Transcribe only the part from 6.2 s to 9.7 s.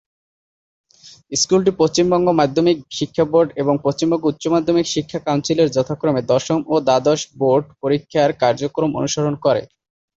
দশম ও দ্বাদশ বোর্ড পরীক্ষার পাঠ্যক্রম অনুসরণ করে।